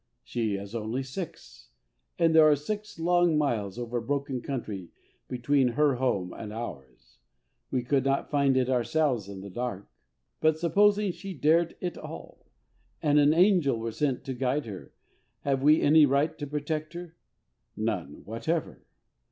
She 0.23 0.55
is 0.55 0.73
only 0.73 1.03
six, 1.03 1.69
and 2.17 2.33
there 2.33 2.49
are 2.49 2.55
six 2.55 2.97
long 2.97 3.37
miles 3.37 3.77
over 3.77 4.01
broken 4.01 4.41
country 4.41 4.89
between 5.27 5.67
her 5.73 5.97
home 5.97 6.33
and 6.33 6.51
ours. 6.51 7.19
We 7.69 7.83
could 7.83 8.03
not 8.03 8.31
find 8.31 8.57
it 8.57 8.67
ourselves 8.67 9.29
in 9.29 9.41
the 9.41 9.49
dark. 9.51 9.87
But 10.39 10.57
supposing 10.57 11.11
she 11.11 11.35
dared 11.35 11.75
it 11.81 11.99
all, 11.99 12.47
and 12.99 13.19
an 13.19 13.31
angel 13.35 13.77
were 13.77 13.91
sent 13.91 14.23
to 14.23 14.33
guide 14.33 14.65
her, 14.65 14.91
have 15.41 15.61
we 15.61 15.83
any 15.83 16.07
right 16.07 16.35
to 16.39 16.47
protect 16.47 16.93
her? 16.93 17.15
None 17.77 18.23
whatever. 18.25 18.87